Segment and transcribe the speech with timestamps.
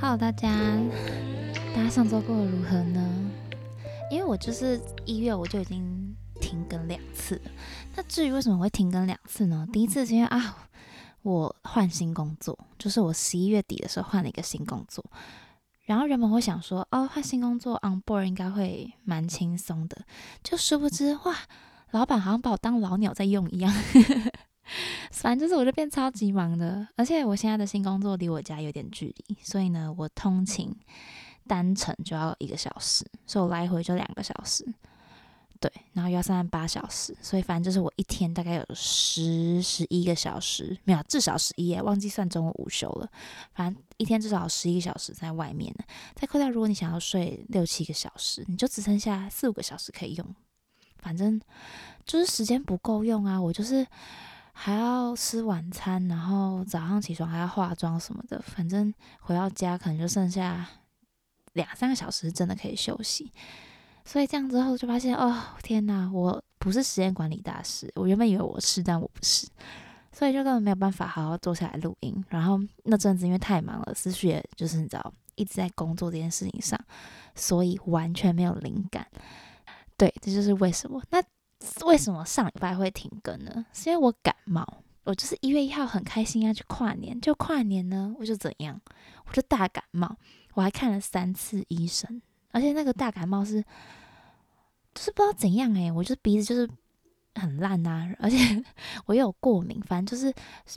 [0.00, 0.48] Hello，大家，
[1.74, 3.30] 大家上周过得如何呢？
[4.10, 7.40] 因为我就是一月我就已经停更两次。
[7.96, 9.66] 那至于为什么会停更两次呢？
[9.72, 10.68] 第一次是因为啊，
[11.22, 15.04] 我换新工作，就是我十一月底的时候换了一个新工作。
[15.84, 20.04] 然后人们会想说，哦，换新工作 on board 应该会蛮轻松的，
[20.44, 21.34] 就殊不知，哇，
[21.90, 23.72] 老板好像把我当老鸟在用一样。
[25.10, 30.74] 反正就是我就变超级忙的，而且我现在的新工作离我家有点距离，所以呢，我通勤
[31.46, 34.66] 单程就要一个小时，所以我来回就两个小时。
[35.60, 43.08] 对，然后要上班八小时，所以反正就是我一天大概有十十一个小时，没有至少十一，忘记算中午午休了。
[43.54, 45.84] 反正一天至少十一个小时在外面呢。
[46.14, 50.34] 再扣掉，如果你想要睡六七个小时，你就只剩下四五个小时可以用。
[51.08, 51.40] 反正
[52.04, 53.86] 就是时间不够用啊，我就是
[54.52, 58.38] 还要吃晚餐，然后早上起床还要化妆什么的。
[58.42, 60.68] 反正回到家可能就剩下
[61.54, 63.32] 两三个小时，真的可以休息。
[64.04, 67.90] 所以这样之后就发现，哦天哪，我不是时间管理大师。
[67.94, 69.48] 我原本以为我是，但我不是，
[70.12, 72.22] 所以就根本没有办法好好坐下来录音。
[72.28, 76.78] 然后那阵子因为太忙了，思绪也就是你知道一直在工作这件事情上，
[77.34, 79.06] 所以完全没有灵感。
[79.98, 81.02] 对，这就是为什么。
[81.10, 81.22] 那
[81.84, 83.66] 为什么上礼拜会停更呢？
[83.74, 84.66] 是因为我感冒。
[85.04, 88.78] 我就是一月一号很开心要去跨年，就跨年呢，我就怎样，
[89.26, 90.16] 我就大感冒，
[90.52, 92.20] 我还看了三次医生。
[92.50, 93.62] 而且那个大感冒是，
[94.94, 96.68] 就是不知道怎样诶，我就是鼻子就是
[97.36, 98.36] 很烂呐，而且
[99.06, 100.30] 我又有过敏，反正就是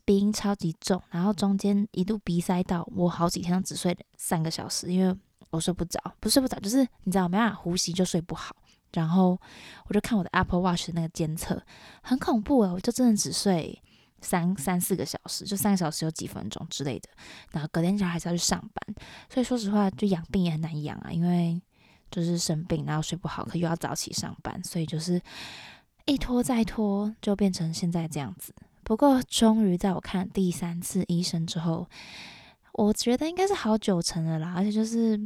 [0.06, 5.14] 鼻音超级重，然后中间一度鼻塞到我好几天都只睡三个小时，因为
[5.50, 8.56] 我睡不着，不睡不着，就是你知道没办法呼吸就睡不好，
[8.94, 9.40] 然后
[9.88, 11.62] 我就看我的 Apple Watch 那个监测，
[12.02, 13.82] 很恐怖诶，我就真的只睡。
[14.24, 17.10] 三三四个小时，就三个小时有几分钟之类的，
[17.54, 18.96] 然后隔天起来还是要去上班，
[19.28, 21.60] 所以说实话，就养病也很难养啊，因为
[22.12, 25.20] 就是生病，然后睡不好，可又要早起上班，所以就是
[26.06, 28.54] 一拖再拖，就变成现在这样子。
[28.84, 31.90] 不过终于在我看第三次医生之后，
[32.74, 35.20] 我觉得应该是好九成了啦，而且就是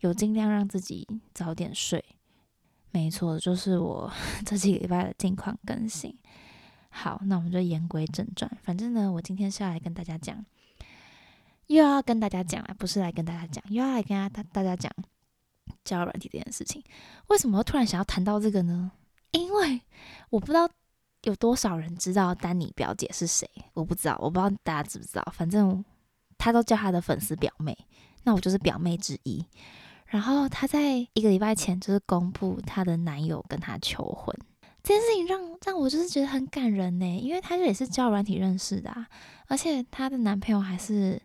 [0.00, 2.04] 有尽量让自己早点睡。
[2.96, 4.10] 没错，就是我
[4.46, 6.16] 这几个礼拜的近况更新。
[6.88, 8.50] 好，那我们就言归正传。
[8.62, 10.42] 反正呢，我今天是要来跟大家讲，
[11.66, 14.90] 又要跟大家讲啊，不是来跟大家讲，又要来跟大大家讲
[15.84, 16.82] 交友软体这件事情。
[17.26, 18.90] 为什么突然想要谈到这个呢？
[19.32, 19.78] 因为
[20.30, 20.66] 我不知道
[21.24, 25.32] 有多少人知道丹尼表姐是谁，我不知道，我不知道大家知不知道。
[25.36, 25.84] 反正
[26.38, 27.76] 他都叫他的粉丝表妹，
[28.22, 29.44] 那我就是表妹之一。
[30.06, 34.34] 然后她在一个礼拜前就是公布她的男友跟她求婚。
[34.82, 39.06] 这件事情让让我就是觉得很感人呢，因为她也是交软体认识的，啊，
[39.48, 41.20] 而且她的男朋友还是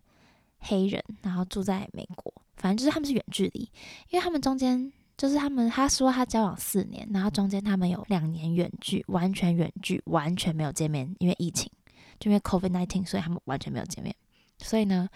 [0.58, 3.70] 黑人，然后住在美国，反正就是他们是远距离，
[4.10, 11.72] 因为他们中间就是他们他说他交往四年，然后中间他们有两年远距，完全远距，完全没有见面，因为疫情，
[12.20, 14.16] 就因为 COVID nineteen，所以他们完全没有见面，
[14.58, 15.08] 所以呢。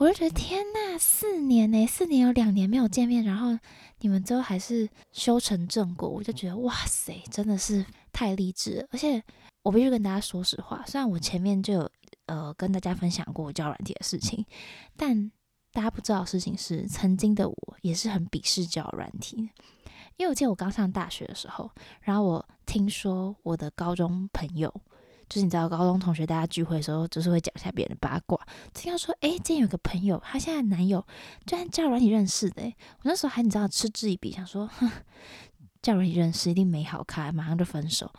[0.00, 3.58] 我就觉得天呐，四年呢，四年有两年没有见面，然后
[3.98, 8.86] 你们最后还是修成正果，我就觉得哇塞，真的是太励志了。
[8.92, 9.22] 而且
[9.62, 11.90] 我必须跟大家说实话，虽然我前面就有
[12.24, 14.42] 呃跟大家分享过教软体的事情，
[14.96, 15.30] 但
[15.70, 19.50] 大家不知道的事情是，曾经的我也是很鄙视教软体，
[20.16, 24.74] 因为我记得我刚上大学的时候，然后我听说我的高中朋友。
[25.30, 28.36] 就是你知道，高中同学大家聚会的时候，就是会讲一下别人的八卦。
[28.74, 31.06] 听到说，哎，今天有个朋友，她现在男友
[31.46, 32.62] 居然叫软体认识的。
[32.64, 34.90] 我那时候还你知道嗤之以鼻，想说，哼，
[35.80, 38.12] 叫软体认识一定没好看，马上就分手。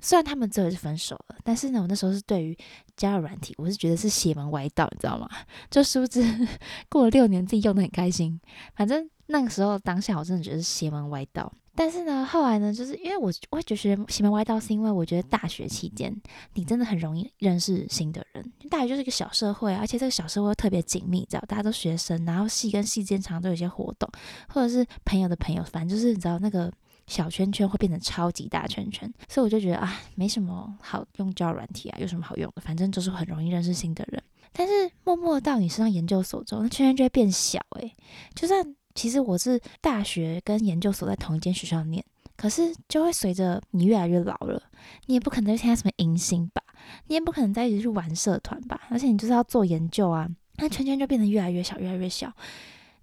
[0.00, 2.56] 虽然他们最后是分手了，但是呢，我那时候是对于
[2.96, 5.28] 加入软体，我是觉得是邪门歪道，你知道吗？
[5.70, 6.48] 就殊不知
[6.88, 8.40] 过了六年，自己用的很开心。
[8.74, 11.52] 反正那个时候当下，我真的觉得是邪门歪道。
[11.76, 16.14] 但是呢，后来呢，就是因为我我会觉得邪门歪道，是因为我觉得大学期间
[16.54, 18.52] 你真的很容易认识新的人。
[18.70, 24.10] 大学就是一个小社会，而且这个小社会特别紧密，知道大家都学生，然后系跟系间常都有一些活动，
[24.48, 26.72] 或者是朋友的朋友，反正就是你知道那个
[27.06, 29.12] 小圈圈会变成超级大圈圈。
[29.28, 32.62] 所以我就觉得啊，没什么好用交软体啊，有什么好用的？
[32.62, 34.22] 反正就是很容易认识新的人。
[34.52, 37.60] 但是默默到你身上研究所之后，那圈圈就会变小。
[37.80, 37.92] 诶，
[38.34, 38.74] 就算。
[38.96, 42.02] 其实我是大学跟研究所在同一间学校念，
[42.34, 44.60] 可是就会随着你越来越老了，
[45.04, 46.62] 你也不可能参加什么迎新吧，
[47.06, 50.26] 你也不可能再一直去玩社团吧，而且你就是要做研究啊，
[50.56, 52.32] 那圈圈就变得越来越小，越来越小。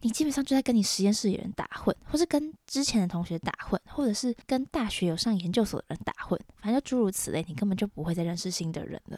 [0.02, 9.18] 你基本上就在跟你实验室里人打混，或是跟之前的同学打混，或者是跟大学有上研究所的人打混，反正就诸如此类，你根本就不会再认识新的人了。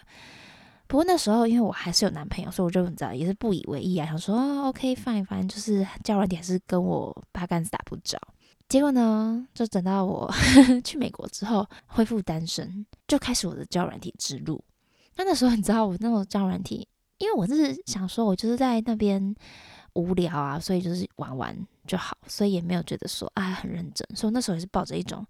[0.87, 8.19] 不过那时候因为我还是有男朋友，所以我就你知道也是不以为意啊，想说 OK fine，反正就是交软体还是跟我八竿子打不着。
[8.67, 10.31] 结果呢，就等到我
[10.83, 14.63] 去美国之后恢复单身，就开始我的交软体之路。
[15.15, 16.87] 那那时候你知道我那种交软体，
[17.19, 19.35] 因为我是想说我就是在那边
[19.93, 24.07] 无聊啊，所以就是玩玩就好，所以也没有觉得说啊很认真。
[24.15, 25.25] 所以那时候也是抱着一种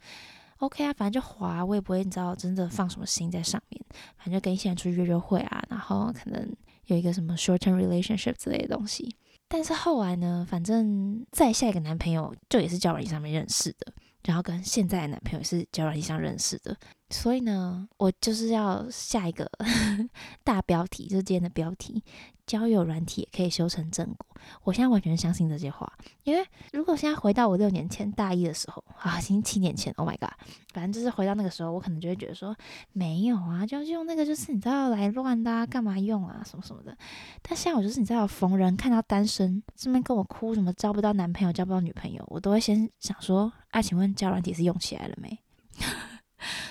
[0.59, 3.81] OK 啊，反正就滑，我也不会你知道真的放什么心在上面，
[4.17, 6.55] 反正跟一些人出去约约会啊，然后可能
[6.85, 9.15] 有一个什么 short term relationship 之类的东西。
[9.47, 13.93] 但是后来呢，反正再下一个男朋友就也是交友软件上面认识的，
[14.23, 16.75] 然后跟现在的男朋友是交友软件上认识的，
[17.09, 19.49] 所以呢，我就是要下一个
[20.43, 22.03] 大标题，就是今天的标题。
[22.45, 24.27] 交友软体也可以修成正果，
[24.61, 25.91] 我现在完全相信这些话。
[26.21, 30.29] 因为如果现在回到我六年前大一的时候啊，已经七年前，Oh my god，
[30.71, 32.55] 反正就是回到那个时候，我可能就会觉得说，
[32.91, 36.95] 没有啊，就用那个就是你知道来乱的，干嘛用啊，什么什么的。
[37.41, 45.35] 但现在我就是你知道，逢人看到单身，这边跟我哭什么交不到男朋友，交不到女朋友，我都会先想说，啊，请问交软体是用起来了没？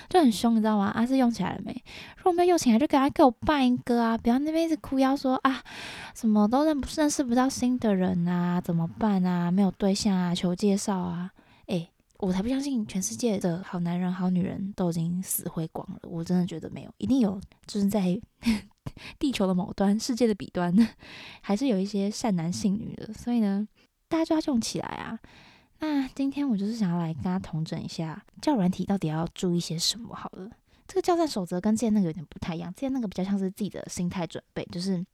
[0.09, 0.85] 就很凶，你知道吗？
[0.87, 1.71] 啊，是用起来了没？
[2.17, 4.17] 如果没有用起来，就赶快给我办一个啊！
[4.17, 5.63] 不要那边一直哭腰说啊，
[6.13, 9.51] 什么都认不认识不到新的人啊，怎么办啊？
[9.51, 11.31] 没有对象啊，求介绍啊！
[11.67, 18.19] 诶，我才不相信全世界的好男人好女人都已经死灰光了，我真的觉得没有，一定有，就是在
[19.19, 20.73] 地球的某端、世界的彼端，
[21.41, 23.11] 还是有一些善男信女的。
[23.13, 23.67] 所以呢，
[24.07, 25.19] 大家就要用起来啊！
[25.87, 30.15] 那今天我就是想要来跟他同整一下教软体到底要注意些什么。
[30.15, 30.49] 好了，
[30.87, 35.05] 这个教战守则跟之前那个有点不太一样，之前那个比较像是自己的心态准备，就是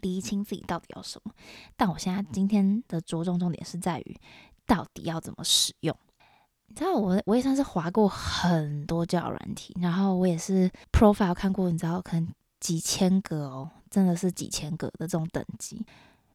[0.00, 1.32] 厘清自己到底要什么。
[1.76, 4.16] 但我现在今天的着重重点是在于
[4.66, 5.96] 到底要怎么使用。
[6.66, 12.28] 你知道我我也算是划过很多教软体，然后我也是 profile 看过，你知道可能
[12.58, 15.86] 几千个哦，真的是几千个的这种等级。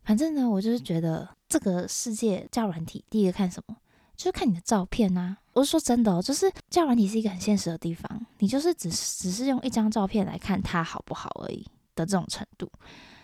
[0.05, 3.75] 反正呢，我就是觉得这个世界教软体，第一个看什么，
[4.15, 5.37] 就是看你的照片啊。
[5.53, 11.65] 我是说真的哦，就是教软体是一个很现实的地方，你就是只只是用一张照片来看它好不好而已
[11.95, 12.69] 的这种程度。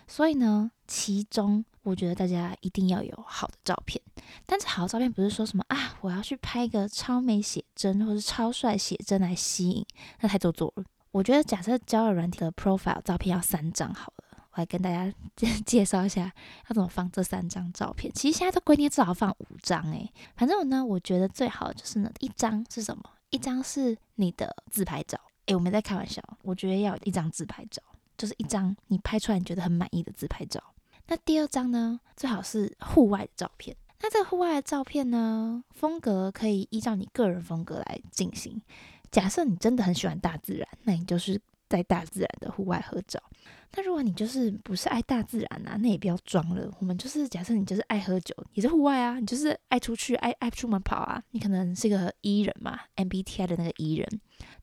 [0.08, 4.02] 所以呢，其中我觉得大家一定要有好的照片，
[4.44, 9.86] 但是好的照片不是说什么啊，我要去拍一个超美写真或是超帅写真来吸引，
[10.20, 10.84] 那太做作了。
[11.12, 14.31] 我觉得假设交友软体的 profile 照片要三张好了。
[14.52, 15.12] 我来跟大家
[15.64, 16.32] 介绍一下
[16.68, 18.12] 要怎么放这三张照片。
[18.12, 23.02] 其实现在都规定至少放五张诶，反正我呢，我觉得最好就是呢，一张是什么？
[23.30, 25.18] 一张是你的自拍照。
[25.46, 27.82] 诶，我没在开玩笑，我觉得要一张自拍照，
[28.16, 30.62] 就是一张你拍出来你觉得很满意的自拍照。
[31.06, 33.76] 那第二张呢，最好是户外的照片。
[34.00, 38.60] 那这个户外的照片呢，风格可以依照你个人风格来进行。
[39.10, 41.40] 假设你真的很喜欢大自然，那你就是
[41.72, 43.18] 在大自然的户外合照。
[43.74, 46.70] 那如果你就是不是爱大自然啊，那也不要装了。
[46.78, 51.22] 我们就是假设你就是爱喝酒，也是户外啊，你就是爱出去，爱爱出门跑啊。
[51.30, 54.06] 你可能是个 E 人嘛，MBTI 的那个 E 人，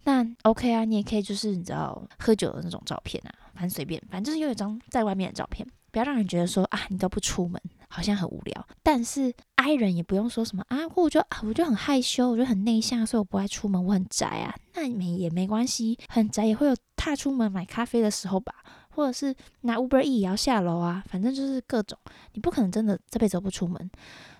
[0.04, 7.60] 那 OK 啊，你也可以就是你知道喝酒的那种照片啊，反正随便，反正就是有一张在外面的照片，不要让人觉得说啊你都不出门，
[7.90, 8.68] 好像很无聊。
[8.82, 14.56] 但是 I 人也不用说什么啊，或我就我就很害羞，我就很内向，所以我不爱出门，我很宅啊。
[14.76, 18.54] 那没也没关系，很宅也会有踏出门买咖啡的时候吧。
[18.92, 21.98] 或者是拿 Uber E 也要下楼啊，反正就是各种，
[22.34, 23.90] 你不可能真的这辈子都不出门，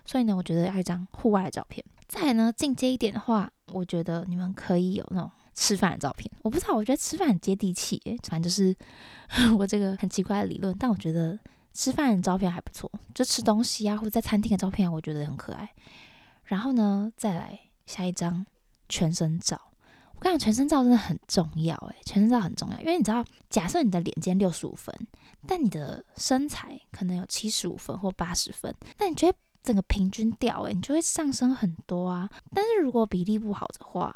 [0.04, 1.82] 所以呢，我觉得要一张户外的照片。
[2.06, 6.30] 再呢，进阶一点的话，我觉得你们可以有那种吃饭的照片。
[6.42, 8.76] 我不知道，我觉得吃饭很接地气，反正就是
[9.56, 11.38] 我这个很奇怪的理论，但我觉得
[11.72, 15.70] 吃饭的照片还不错，就吃东西啊，或者在餐厅的照片，我觉得很可爱。
[16.44, 18.44] 然后呢，再来下一张
[18.88, 19.60] 全身照。
[20.14, 24.94] 我跟你讲，全身照真的很重要，诶，全身照很重要，因为你知道，假设你的脸间六十五分，
[25.46, 32.28] 但你的身材可能有七十五分或八十分，那你觉得整个平均掉，诶，你就会上升很多啊。
[32.54, 34.12] 但是如果比例不好的话，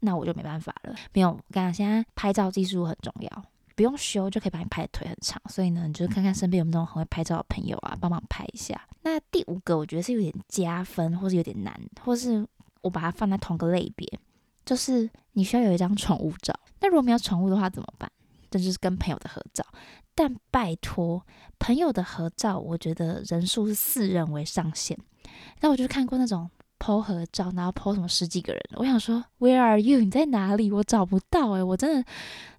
[0.00, 0.94] 那我就没办法了。
[1.12, 3.44] 没有，我跟你讲，现在拍照技术很重要，
[3.78, 5.40] 不用修就可以把你拍的腿很长。
[5.48, 8.88] 所以呢，你就看看身边有没有那种很会拍照的朋友啊，帮忙拍一下。
[9.02, 12.44] 那第五个，我觉得是有点加分，或是有点难，或是
[12.80, 14.04] 我把它放在同个类别。
[14.66, 18.10] 就是你需要有一张宠物照，那如果没有宠物的话怎么办？
[18.50, 19.64] 这就是跟朋友的合照。
[20.12, 21.24] 但拜托，
[21.60, 24.98] 朋友的合照，我觉得人数是四人为上限。
[25.60, 30.00] 那我就看过那种剖合照，然后剖什么十几个人，我想说 Where are you？
[30.00, 30.70] 你在哪里？
[30.70, 32.02] 我找不到诶，我真的，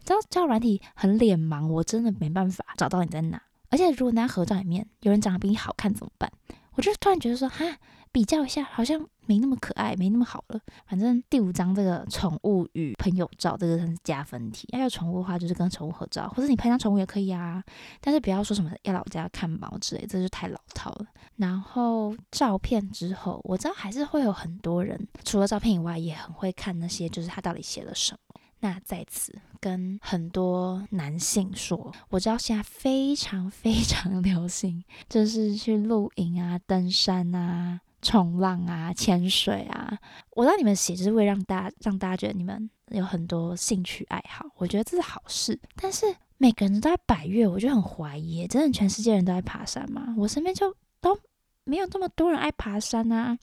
[0.03, 3.41] 知道叫软体很脸盲，我真的没办法找到你在哪。
[3.69, 6.31] 而且如果那合照里面有人长得比你好看怎么办？
[6.75, 7.65] 我就突然觉得说，哈，
[8.11, 10.59] 比较一下，好像没那么可爱，没那么好了。
[10.87, 14.67] 反正第五章这个宠物与朋友照，这个算是加分题。
[14.71, 17.63] 要有宠物的话，就是跟宠物合照，或者你拍张宠物也可以啊。
[18.01, 21.05] 但是不要说什么要老家看猫之类，这就太老套了。
[21.35, 28.19] 然后照片之后，我知道还是会有很多人，除了照片以外，也很会看那些，就是他到底写了什么。
[28.61, 37.79] 那在此跟很多男性说，我知道现在非常非常流行，就是去露营啊、登山啊。
[38.01, 39.97] 冲浪啊，潜水啊，
[40.31, 45.59] 我让你们写，就是为让大家让大家觉得你们有很多兴趣爱好，我觉得这是好事。
[45.75, 46.05] 但是
[46.37, 50.15] 每个人都在百越，我就很怀疑，真的全世界人都在爬山吗？
[50.17, 51.17] 我身边就都
[51.65, 53.37] 没有这么多人爱爬山啊，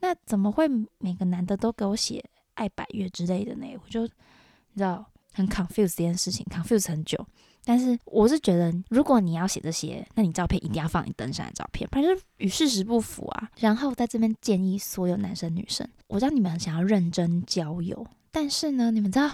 [0.00, 3.66] 那怎么会每个男的都给我写爱百越之类的呢？
[3.84, 7.26] 我就你知道很 confuse 这件事情，confuse 很久。
[7.68, 13.50] 但是我是觉得，如果你要写这些，那你照片一定要放你登山的照片，不然就与事实不符啊。
[13.58, 19.28] 然后在这边建议所有男生女生，我知道你们想要认真交友，但是呢，你们知道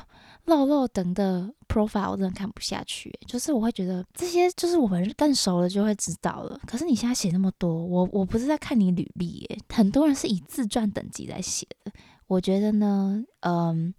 [0.47, 6.59] 漏漏等的 profile 我真的看不下去，就是我会觉得这些就是我们更熟了就会知道了。
[6.67, 11.93] 可是你现在写那么多，我我不是在看你履历耶，很多人是以自传等级来写的。
[12.29, 13.93] 我觉得呢，嗯，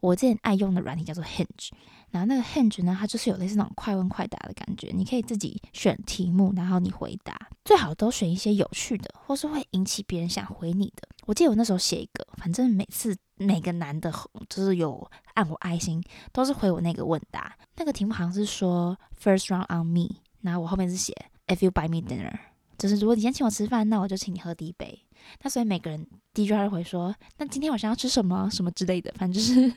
[0.00, 1.70] 我之前爱用的软体叫做 Hinge。
[2.10, 11.06] 然后那个 Hinge 呢，它就是有类似那种快问快答的感觉，你可以自己选题目，然后你回答，最好都选一些有趣的，或是会引起别人想回你的。
[11.26, 14.12] 我记得我那时候写一个，反正每次每个男的，
[14.48, 17.54] 就是有按我爱心，都是回我那个问答。
[17.76, 21.12] 那个题目好像是说 First round on me，然后我后面是写
[21.48, 22.32] If you buy me dinner，
[22.78, 25.02] 就是如果你先请我吃饭，那我就请你喝第一杯。
[25.42, 29.74] 那所以每个人第一句话会说，那今天晚上要吃什么什么之类的，反正就是。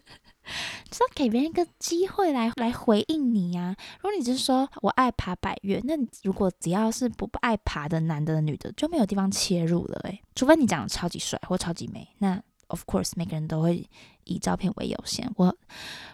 [0.91, 3.75] 是要给别人一个机会来来回应你呀。
[4.01, 13.87] 如果你只是说我爱爬百越，那如果只要是不爱爬的男的、女的，就没有地方切入了诶，除非你长得超级帅或超级美，那 of course 每个人都会
[14.23, 15.31] 以照片为优先。
[15.35, 15.55] 我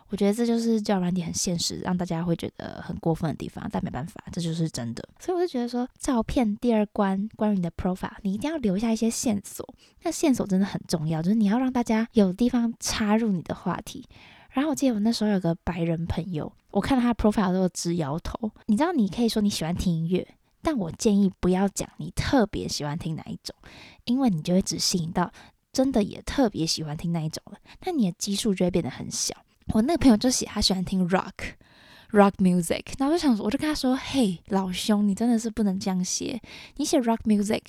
[0.09, 5.07] 我觉得这就是叫软体很现实，让大家会觉得很过分的地方，但没办法，这就是真的。
[5.19, 9.67] 所以我就觉得说，照片第二关关于你的 profile，你一定要留下一些线索。
[10.03, 14.07] 那线索真的很重要，就是你要让大家有地方插入你的话题。
[14.51, 18.50] 然后我记得我那时候有个白人朋友，我看到他 profile 都直摇头。
[18.67, 20.25] 你知道，你可以说你喜欢听音乐，
[20.62, 23.53] 但我建议不要讲你特别喜欢听哪一种，
[24.05, 25.29] 因为你就会只吸引到
[25.75, 29.36] 真的也特别喜欢听那一种了，那你的基数就会变得很小。
[29.74, 31.34] 我那个朋友就写他喜欢听 rock
[32.12, 36.41] rock music，然后我就想说，我就跟他说：“嘿，老兄，你真的是不能这样写，
[36.77, 37.62] 你写 rock music，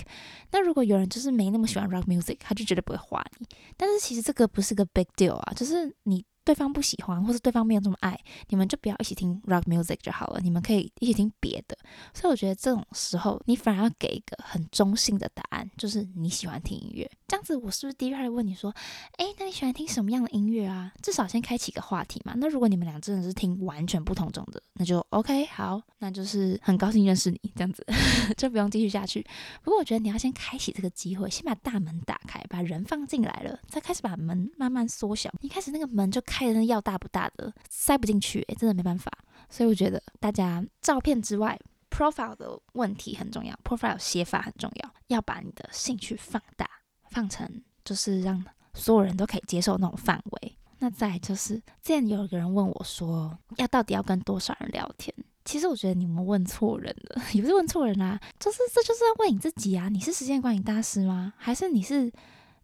[0.53, 3.49] 那如果有人就是没那么喜欢 rock music，他就绝对不会画你。
[3.77, 8.17] 但是其实这个不是个 big deal 啊，就是你。”对方不喜欢，或是对方没有这么爱，
[8.51, 10.41] 你们就不要一起听 rock music 就好了。
[10.41, 11.77] 你们可以一起听别的。
[12.15, 17.11] 所以我觉得这种时候，你反而要给一个很中性的答案，就是你喜欢听音乐。
[17.27, 18.73] 这样子，我是不是第一句问你说，
[19.17, 20.93] 哎，那你喜欢听什么样的音乐啊？
[21.03, 22.35] 至少先开启一个话题嘛。
[22.37, 27.85] 那如果你们俩真的是听完全不同种的，那就 OK，好，那就是很高兴认识你，这样子
[28.37, 29.27] 就不用继续下去。
[29.65, 35.33] 不过我觉得你要先开启这个机会，先把大门打开，把人放进来了，再开始把门慢慢缩小。
[35.41, 39.11] 一开始那个门就开的那要大不大的，塞不进去，哎，真的没办法。
[39.49, 46.69] 所以我觉得大家照片之外，profile 的问题很重要，profile 写法很重要，要把你的兴趣放大。
[47.11, 47.49] 放成
[47.85, 50.59] 就是让所有人都可以接受那种范围。
[50.79, 55.15] 那再就是，之前有个人问我说，要到底要跟多少人聊天？
[55.45, 61.33] 其实我觉得你们问错人了， 也不是问错人啊，就是这就是要问你自己啊，你是时间管理大师吗？
[61.39, 62.13] 还是你是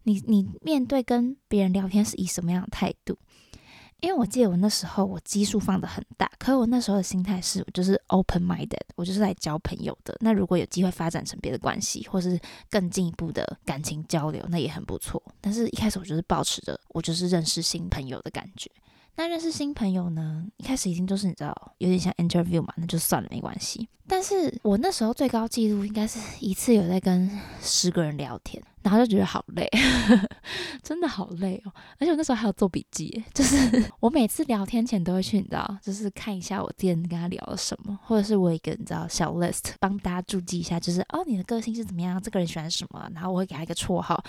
[0.03, 3.17] 你你面对跟别人聊天是以什么样的态度？
[4.03, 10.13] 因为我记得我那时候我基数放的很大，可我那时候的心态是，我就是 open minded，我就是来交朋友的。
[10.19, 12.37] 那如果有机会发展成别的关系，或是
[12.69, 15.23] 更进一步的感情交流，那也很不错。
[15.39, 18.69] 但是一开始我就是保持着，我就是认识新朋友的感觉。
[19.15, 23.87] 那认识新朋友呢，一开始已经就是你知道，有点像 interview 嘛，那就算了，没关系。
[24.05, 27.31] 但是我那时候最高纪录应该是一次有在跟
[27.61, 28.61] 十个人聊天。
[28.83, 29.67] 然后就觉得好累，
[30.83, 31.71] 真的好累哦！
[31.99, 44.21] 而且我那时候还有做笔记，就是 我每次聊天前都会去，你知道，就是看一下我之前跟他聊了什么，或者是我一个你知道小 list 帮大家注记一下，就是哦你的个性是怎么样，这个人喜欢什么，然后我会给他一个绰号，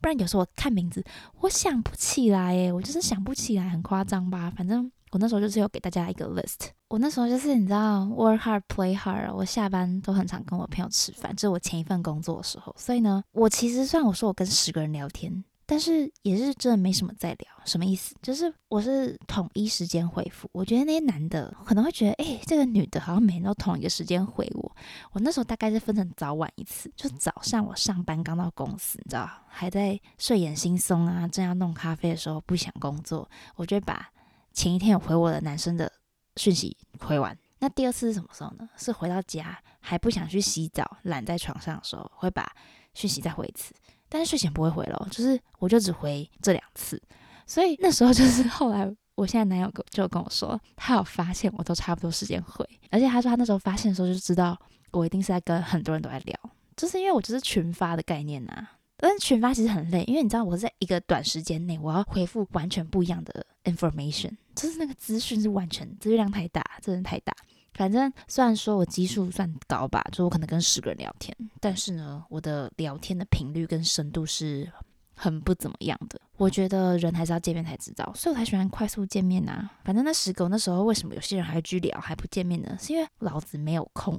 [0.00, 1.02] 不然有时候我看名字
[1.40, 4.52] 我想不起来耶，我就是想不起来，很夸张吧？
[4.54, 6.70] 反正我那时候就是有给大家一个 list。
[6.88, 9.32] 我那时候就是你知道，work hard play hard。
[9.32, 12.74] 我下班都很常跟我朋友吃饭，这是我前一份工作的时候。
[12.78, 17.48] 所以呢，我其实虽然我说我跟十个人聊天，但是也是真的没什么在聊。
[17.64, 18.14] 什么意思？
[18.22, 20.48] 就是我是统一时间回复。
[20.52, 24.76] 我觉得那些男的可能会觉得，哎，这个女的好像每天都同一个时间回我。
[25.12, 34.10] 我那时候大概是分成早晚一次，就早上我上班刚到公司，你知道，还在睡眼惺忪啊，正要弄咖啡的时候，不想工作，我就把
[34.52, 35.90] 前一天有回我的男生的
[36.36, 37.36] 讯息回完。
[37.58, 38.68] 那第二次是什么时候呢？
[38.76, 42.50] 是回到家还不想去洗澡，懒在床上的时候，会把
[42.94, 43.74] 讯息再回一次。
[44.08, 47.00] 但是睡前不会回了，就是我就只回这两次。
[47.46, 54.58] 所以那时候就是后来，我现在男友就跟我说，他有发现我都差不多时间回，而且他说他那时候发现的时候就知道
[54.90, 56.36] 我一定是在跟很多人都在聊，
[56.76, 58.68] 就是因为我就是群发的概念呐。
[58.96, 67.34] 但是群发其实很累，因为你知道我在一个短时间内我要回复完全不一样的 information，就是那个资讯是完全资讯量太大，真的太大。
[67.74, 74.70] 反正虽然说我基数算高吧，就我可能跟十个人聊天，但是呢，我的聊天的频率跟深度是
[75.14, 76.20] 很不怎么样的。
[76.36, 79.70] 我觉得人还是要见面才知道，所以我才喜欢快速见面呐。
[79.84, 82.76] 反正那十个那时候为什么有些人还会拘聊还不见面呢？
[82.80, 84.14] 是因为老子没有空，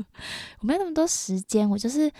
[0.60, 1.68] 我没有那么多时间。
[1.68, 2.10] 我就是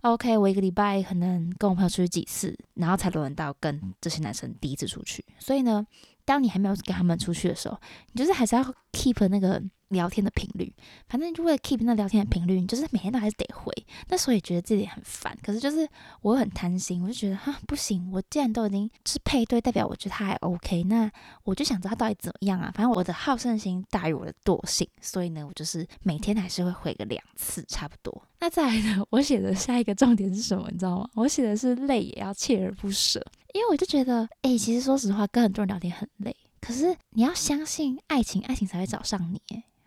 [0.00, 5.24] OK，我一个礼拜可能跟我朋友出去几次，然后才轮到跟这些男生第一次出去。
[5.38, 5.86] 所以呢，
[6.24, 7.78] 当你还没有跟他们出去的时候，
[8.12, 8.62] 你就是还是要
[8.92, 9.62] keep 那个。
[9.88, 10.72] 聊天的频率，
[11.08, 13.72] 反正就为了 keep 那聊天的频率，你就是每天都还是得回。
[14.08, 15.88] 那时候也觉得自己很烦，可是就是
[16.22, 21.10] 我很贪心，我就觉得哈不行，我既然都已经是配对，代表我觉得他还 OK，那
[21.44, 22.72] 我就想知道他到底怎么样啊。
[22.74, 28.22] 反正我的好胜心大于我的惰性，所以呢，我就是每天还是会回个两次差不多。
[28.40, 30.68] 那再来呢， 我写的下一个重点是什么？
[30.70, 31.08] 你知道吗？
[31.14, 39.40] 我写的是累也要锲而不舍，因为我就觉得，哎，其实说实话，跟很多人聊天很累，可是你要相信爱情，爱情才会找上你。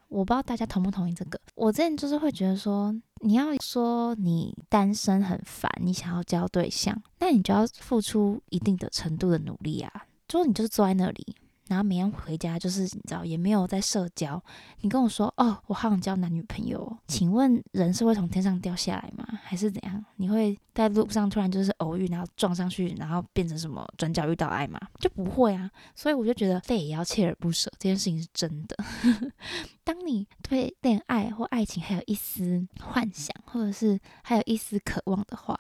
[0.07, 1.39] 我不知道大家同不同意这个。
[1.55, 9.91] 我之前就是会觉得说，你要说你单身很烦，你想要交对象，那你就要付出一定的程度的努力啊。
[10.27, 11.35] 就是你就是坐在那里。
[11.67, 14.41] 然后每天回家就是你知道也没有在社交，
[14.81, 19.25] 你跟我说哦，我好想交男女朋友，请问人是会从天上掉下来吗？
[19.43, 20.03] 还是怎样？
[20.15, 24.79] 你会在路上突然就是偶遇，然后撞上去，然后变成什么转角遇到爱吗？
[24.99, 25.69] 就不会啊。
[25.93, 28.77] 所以我就觉得累也要锲而不舍，这件事情是真的。
[29.83, 35.59] 当你对恋爱或爱情还有一丝幻想，或者是还有一丝渴望的话，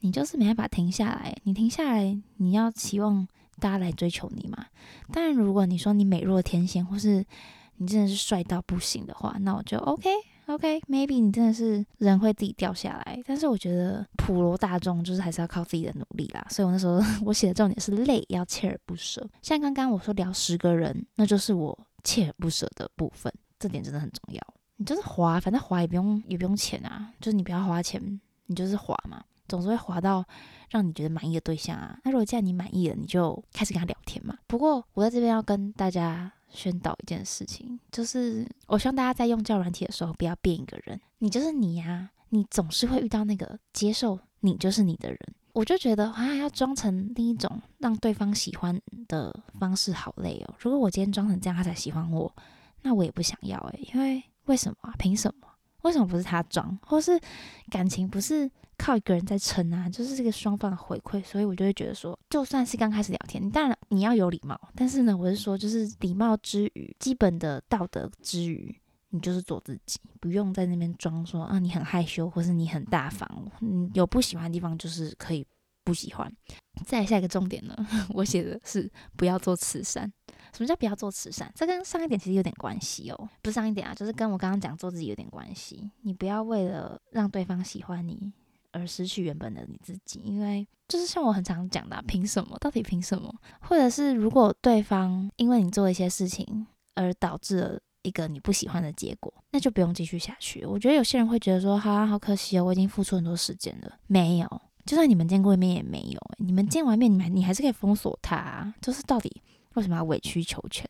[0.00, 1.36] 你就是没办法停下来。
[1.44, 3.26] 你停下来，你要期望。
[3.60, 4.66] 大家来追求你嘛？
[5.12, 7.24] 当然，如果你说你美若天仙，或是
[7.76, 10.10] 你真的是帅到不行的话，那我就 OK
[10.46, 10.80] OK。
[10.88, 16.46] Maybe 你真的是人会自己掉下来，但是我觉得普罗大众就是还是要靠自己的努力啦。
[16.50, 19.24] 所以我那时候我写的重点是累要锲而不舍。
[19.42, 24.42] 像刚刚我说聊十个人，那就是我锲而不舍的部分，这点真的很重要。
[24.76, 29.22] 你就是滑，反正滑也不用也不用钱啊，就是你不要花钱，你就是滑嘛。
[29.48, 30.24] 总是会滑到
[30.70, 31.98] 让你觉得满意的对象啊。
[32.04, 34.36] 那如果既然你满意了，你就开始跟他聊天嘛。
[34.46, 42.10] 不过我在这边要跟大家宣导一件事情，就是我希望大家在用教软体的时候不要变一个人，你就是你呀。
[42.30, 45.18] 你总是会遇到那个接受你就是你的人。
[45.54, 50.54] 我就觉得啊，要装成另一种让对方喜欢的方式好累哦。
[50.58, 52.30] 如果我今天装成这样他才喜欢我，
[52.82, 54.92] 那我也不想要诶，因为为什么？
[54.98, 55.48] 凭什么？
[55.84, 56.78] 为什么不是他装？
[56.82, 57.18] 或是
[57.70, 58.50] 感情不是？
[58.78, 68.74] 靠一个人在撑啊，就是这个双方的回馈，所以我就会觉得说，就算是刚开始聊天，当然你要有礼貌，但是呢，我是说，就是礼貌之余，基本的道德之余，
[69.10, 73.28] 你就是做自己，不用在那边装说啊，你很害羞，或是你很大方，
[73.60, 75.44] 你，有不喜欢的地方就是可以
[75.84, 76.32] 不喜欢。
[76.86, 77.76] 再下一个重点呢，
[78.14, 80.10] 我写的是不要做慈善。
[80.52, 81.52] 什么叫不要做慈善？
[81.54, 85.90] 这跟上一点其实有点关系哦，不是上一点啊，就是跟我刚刚讲做自己有点关系。
[86.02, 88.32] 你不要为了让对方喜欢你。
[88.78, 92.56] 而失去原本的你自己，因为就是像我很常讲的，凭什么？
[92.58, 93.32] 到底凭什么？
[93.60, 100.64] 或者是如果对方因为你做一些事情而导致了一个你不喜欢的结果，那就不用继续下去。
[100.64, 103.92] 我觉得有些人会觉得说，哈，好可惜哦，我已经付出很多时间了。
[104.06, 106.20] 没有，就算你们见过一面也没有。
[106.38, 108.72] 你们见完面，你们你还是可以封锁他。
[108.80, 109.42] 就是到底
[109.74, 110.88] 为什么要委曲求全？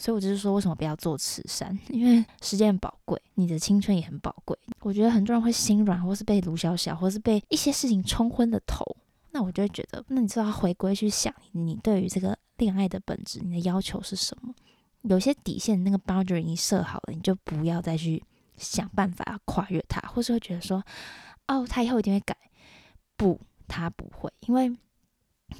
[0.00, 1.78] 所以，我就是说，为什么不要做慈善？
[1.92, 4.58] 因为时间很宝贵，你的青春也很宝贵。
[4.80, 8.82] 我觉得很多人会心软，或是被卢小小，或是被一些事情冲昏了头。
[9.32, 14.54] 那我就会觉得，那你就要回归去想，你对于这个恋爱的本质，你的要求是什么？
[15.02, 18.24] 有些底线，那个 boundary 已经设好了，你就不要再去
[18.56, 20.82] 想办法跨越它，或是会觉得说，
[21.46, 22.34] 哦，他以后一定会改。
[23.18, 24.70] 不，他不会，因为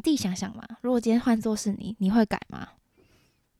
[0.03, 2.67] 自己想想嘛，如果今天换做是你，你会改吗？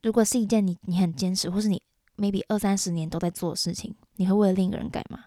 [0.03, 1.83] 如果是一件你你很坚持，或是你
[2.17, 5.25] maybe 二三十年都在做的事情，你会为了另一个人改吗？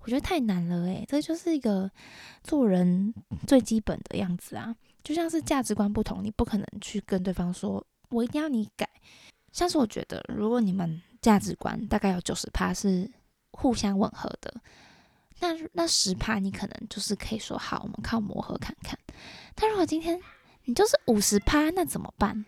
[0.00, 1.90] 我觉得太难了诶，这就是一个
[2.44, 3.12] 做人
[3.46, 4.74] 最基本的样子啊。
[5.02, 8.88] 就像是价值观不同，你不可能去跟对方说“我一定要你改”。
[9.52, 13.10] 像是我觉得，如果你们价值观大概有九十趴是
[13.52, 14.52] 互相吻合的。
[15.38, 18.98] 那那十趴你可能就是可以说好，我们靠磨合看看。
[19.54, 20.20] 但如果今天
[20.64, 22.44] 你就是五十趴，那怎么办？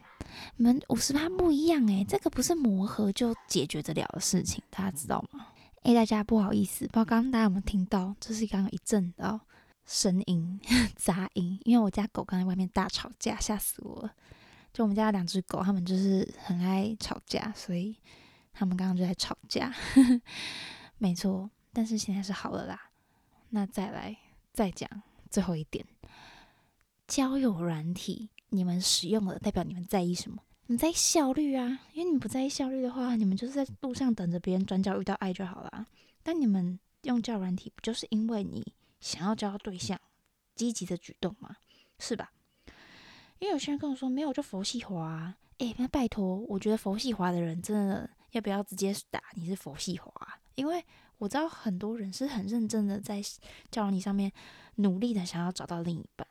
[0.56, 5.48] 你们五十趴不一样诶，这个不是磨合就解决得了的事情，大家知道吗？
[5.82, 9.40] 诶，大家不好意思，不知道刚刚大家有没有听到，就是刚刚一阵的
[9.86, 10.60] 声音
[10.96, 14.12] 杂音，因为我家狗刚在外面大吵架，吓死我了。
[14.72, 17.96] 就我们家两只狗，它们就是很爱吵架，所以
[18.52, 19.72] 它们刚刚就在吵架。
[20.98, 21.50] 没错。
[21.72, 22.90] 但是现在是好了啦，
[23.50, 24.16] 那再来
[24.52, 24.88] 再讲
[25.30, 25.86] 最后一点，
[27.06, 30.42] 交友软体你们使用了，代表你们在意什么？
[30.66, 35.86] 你在意效率啊，因为你们不在意效率的话，你们就是在路上等着别人转角遇到爱就好了。
[36.22, 39.98] 但你们用教软体，不就是因为你想要交到对象，
[40.54, 41.56] 积极的举动吗？
[41.98, 42.32] 是吧？
[43.38, 50.10] 因为有些人跟我说没有就佛系滑，哎，那拜托，我觉得佛系滑的人真的要不要直接打你是佛系滑？
[50.54, 50.84] 因为
[51.18, 53.22] 我知道很多人是很认真的在
[53.70, 54.30] 交友你上面
[54.74, 56.26] 努力的想要找到另一半，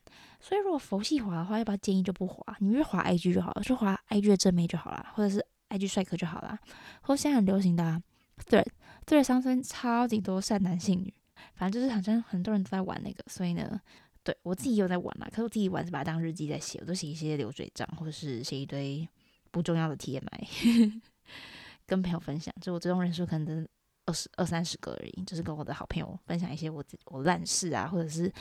[0.48, 2.56] 所以如果佛系滑的话，要不要建议就不滑？
[2.60, 6.58] 你就滑 IG 就好了，就滑 IG 的正妹就好了，或者是 IG 帅哥就好了，
[7.02, 8.02] 或现在很流行的
[8.46, 11.14] Thread，Thread 上面超级多善男信女，
[11.56, 13.78] 反正就是好像很多人都在玩那个，所以呢，
[14.24, 19.06] 对我自己有在玩啦，可是我自己玩是把它当日记在写，我都写一些流水账，或者是写一堆
[19.52, 21.02] 不重要的 TMI
[21.86, 23.68] 跟朋友分享，就我追踪人数可能。
[24.08, 28.32] 二十二三十个而已，就是跟我的好朋友分享一些我我烂事啊，或者是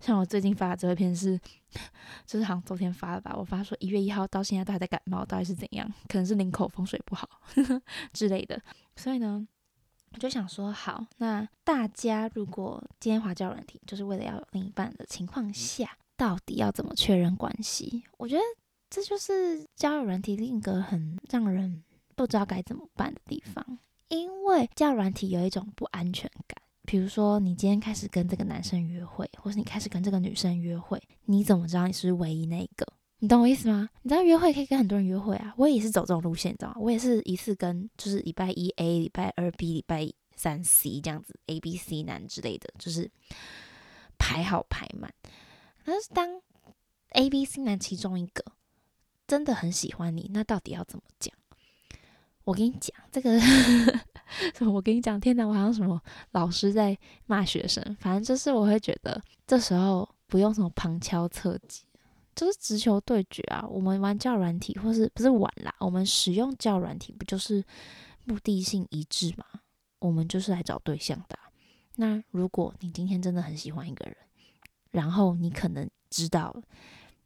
[0.00, 1.38] 像我最近发的这一篇是，
[2.24, 3.34] 就是好像昨天发的吧。
[3.36, 5.86] 我发说一月一号到现在都还在感冒，到底是怎样？
[6.08, 7.28] 可能是领口风水不好
[8.14, 8.62] 之类的。
[8.94, 9.46] 所以呢，
[10.12, 18.04] 我就想说，好，那大家如果今天滑交友软体，就是为了要有另一半的情况下，到底要怎么确认关系？
[18.16, 18.42] 我觉得
[18.88, 21.82] 这就是交友软体另一个很让人
[22.14, 23.78] 不知道该怎么办的地方。
[24.08, 32.86] 因为叫软体有一种不安全感，比如说你今天开始跟这个男生约会，或是你开始跟这个女生约会，你怎么知道你是唯一那一个？
[33.18, 33.88] 你懂我意思吗？
[34.02, 36.76] 你知道约会可以跟很多人约会啊，我也是走这种路线，你知道吗？
[36.78, 43.10] 我也是一次跟就是礼拜一 A、礼拜二 B、礼拜三 C 这样子 A、B、C 男之类的，就是
[44.18, 45.12] 排好排满。
[45.84, 46.28] 但是当
[47.12, 48.44] A、B、C 男其中一个
[49.26, 51.34] 真的很喜欢你，那到底要怎么讲？
[52.46, 53.36] 我跟你讲，这个，
[54.72, 57.82] 我跟你讲，天哪，我好像什么老师在骂学生。
[57.98, 61.82] 反正就是我会觉得，这时候不用什么旁敲侧击，
[62.36, 63.66] 就是直球对决啊。
[63.68, 65.74] 我们玩教软体，或是不是玩啦？
[65.80, 67.64] 我们使用教软体，不就是
[68.24, 69.44] 目的性一致吗？
[69.98, 71.36] 我们就是来找对象的。
[71.96, 74.16] 那如果你今天真的很喜欢一个人，
[74.92, 76.54] 然后你可能知道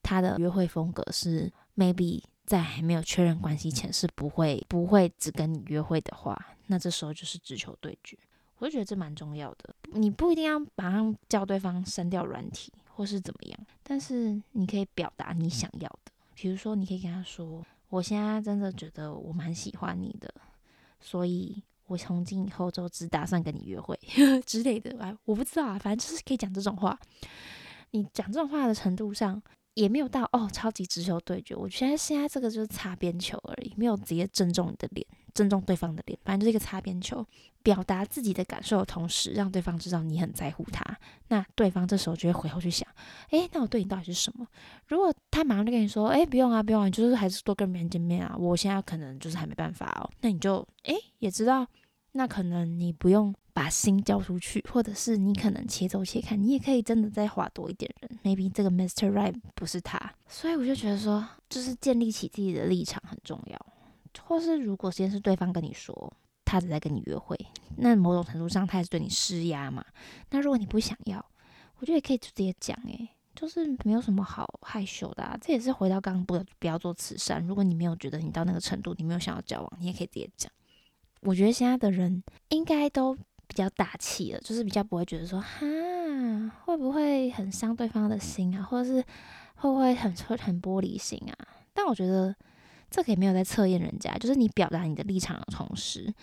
[0.03, 2.23] 他的约会风格是 maybe。
[2.51, 6.37] 在还没有确认关系前是不会不会只跟你约会的话，
[6.67, 8.19] 那这时候就是直球对决。
[8.59, 9.73] 我就觉得这蛮重要的。
[9.93, 16.11] 你不一定要马上叫对方删掉软体或是怎么样，但是你可以表达你想要的。
[16.35, 20.35] 比如说，你可以跟他说：“我现在真的觉得我蛮喜欢你的，
[21.01, 23.97] 所以我从今以后就只打算跟你约会
[24.45, 26.99] 之类的。”哎，我不知道啊，反正就是可以讲这种话。
[27.93, 29.41] 你讲这种话的程度上。
[29.75, 31.55] 也没有到哦，超级直球对决。
[31.55, 37.27] 我觉得现在这个就是擦边球而已，没有直接正中你的脸，正中对方的脸，反正就是一个擦边球。
[37.63, 40.83] 表达自己的感受的同时，让对方知道你很在乎他。
[41.29, 42.89] 那对方这时候就会回头去想，
[43.33, 44.47] 诶，那我对你到底是什么？
[44.87, 48.35] 如果他马上就跟你说，诶，不用啊，不用啊，就是还是多跟别人见面啊。
[48.39, 50.09] 我现在可能就是还没办法哦。
[50.23, 51.67] 那你就诶，也知道，
[52.13, 53.35] 那可能你不用。
[53.61, 58.19] 把心交出去，或者是你可能且走且看，你也可以真的再花多一点人。
[58.25, 59.13] Maybe 这个 Mr.
[59.13, 63.67] Right 不是他，所以我就觉得说，就是建立起自己的立场很重要。
[64.25, 66.11] 或是如果先是对方跟你说
[66.43, 67.39] 他只在跟你约会，
[67.77, 69.85] 那某种程度上他也是对你施压嘛。
[70.31, 71.23] 那如果你不想要，
[71.81, 75.23] 我觉得也可以直接讲，诶，就是没有什么好害羞的。
[75.23, 75.37] 啊。
[75.39, 77.47] 这也是回到刚刚不不要做慈善。
[77.47, 80.51] 如果你没有觉得你到那个程度，你没有想要交往，你也可以直接讲。
[81.21, 83.19] 我觉得现在的人应该都。
[83.51, 85.59] 比较大气了，就是比较不会觉得说哈
[86.65, 89.03] 会不会很伤对方的心啊，或者是
[89.57, 91.35] 会不会很很玻璃心啊？
[91.75, 92.33] 但我觉得
[92.89, 96.15] 这个也没有在测验人家，就是你表达你的立场的同时，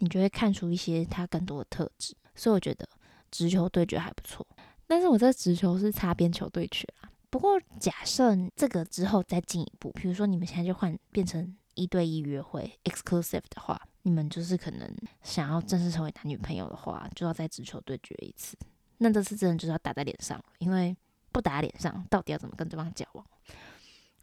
[0.00, 2.14] 你就会看出一些他更多的特质。
[2.34, 2.86] 所以我觉得
[3.30, 4.46] 直球对决还不错，
[4.86, 7.08] 但是我这直球是擦边球对决啊。
[7.30, 13.80] 不过假设这个之后再进一步，比如说你们现在就换变成一对一约会 exclusive 的话。
[14.06, 18.54] 你们就是可能想要正式成为男女朋友的话，就要再直球对决一次。
[18.98, 20.94] 那这次真的就是要打在脸上，因为
[21.32, 23.26] 不打脸上，到底要怎么跟对方交往？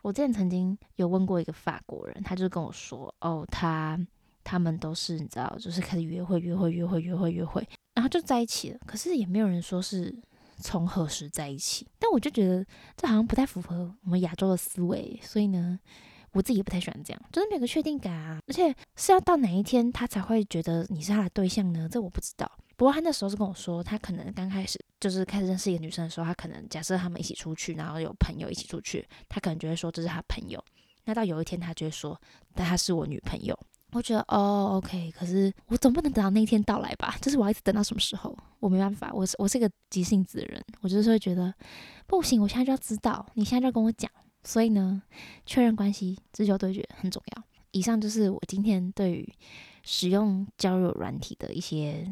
[0.03, 3.99] 我之前曾经有问过一个法国人，他就跟我说：“哦，他
[4.43, 8.79] 他们都是你知道，就是开始约会、约会、约会、约会、约会，然后就在一起了。
[8.85, 10.15] 可是也没有人说是
[10.57, 11.87] 从何时在一起。
[11.97, 12.63] 但我就觉得
[12.95, 15.79] 这好像不太符合我们亚洲的思维，所以呢，
[16.33, 18.39] 我自己也不太喜欢这样，就是没有个确定感啊。
[18.47, 21.87] 而且是要到哪一天他才会觉得你是他的对象呢？
[21.91, 22.49] 这我不知道。
[22.77, 30.63] 不过他那时候是跟我说，他可能刚开始就是开始认识一个女生的时候，他可能假设他们一起出去，然后有朋友一起出去，他可能就会说这是他朋友。
[31.05, 32.19] 那到有一天他就会说，
[32.55, 33.57] 但她是我女朋友。
[33.91, 37.17] 我觉得哦，OK，可是我总不能等到那一天到来吧？
[37.21, 38.35] 就是我要一直等到什么时候？
[38.59, 41.53] 我没办法，我是我是一个急性子的人，我就是会觉得
[42.07, 44.09] 不行，我现在就要知道，你现在就要跟我讲。
[44.43, 45.01] 所以呢，
[45.45, 47.43] 确认关系、自救对决很重要。
[47.71, 49.33] 以上就是我今天对于
[49.83, 52.05] 使用交友软体的一些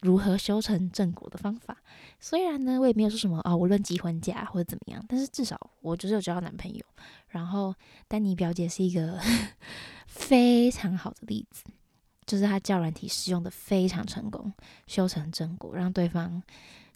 [0.00, 1.76] 如何修成正果的方法。
[2.18, 6.80] 虽然呢，我也没有说什么啊，无论结婚假或者怎么样，但是至少我就是有交到男朋友。
[7.28, 7.74] 然后
[8.08, 9.20] 丹尼表姐是一个
[10.08, 11.64] 非常好的例子，
[12.24, 14.50] 就是她教软体使用的非常成功，
[14.86, 16.42] 修成正果，让对方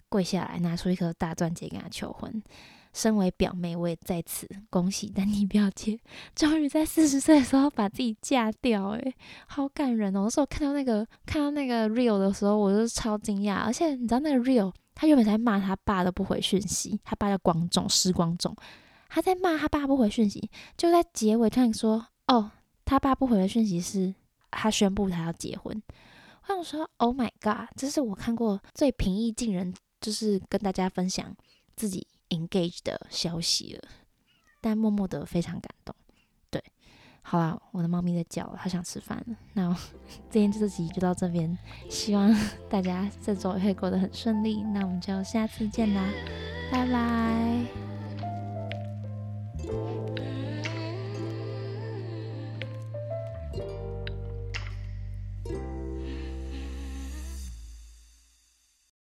[0.09, 2.41] 跪下来拿出一颗大钻戒跟她求婚。
[2.95, 5.99] 身为表妹，我也在此恭喜丹尼表姐，
[6.33, 9.15] 终于在四十岁的时候把自己嫁掉，诶，
[9.47, 10.21] 好感人哦！
[10.23, 18.55] 那时候看到那个看到那个 real 的时候，我就超惊讶，而且你知道那个 real，他原本在骂他爸都不回讯息，他爸叫光仲，施光仲。
[19.09, 22.49] 他在骂他爸不回讯息，就在结尾突然说：“哦，
[22.85, 24.15] 他爸不回的讯息是
[24.51, 25.83] 他宣布他要结婚。”
[26.47, 31.35] 我想说：“Oh my god，这是我看过最平易近人，就是跟大家分享
[31.75, 33.89] 自己 engage 的消息了。”
[34.61, 35.95] 但默默的非常感动。
[36.49, 36.63] 对，
[37.21, 39.35] 好啦，我的猫咪在叫，它想吃饭了。
[39.53, 39.71] 那
[40.29, 41.55] 今天这集就到这边，
[41.89, 42.35] 希望
[42.69, 44.63] 大家这周会过得很顺利。
[44.63, 46.03] 那我们就下次见啦，
[46.71, 47.84] 拜拜。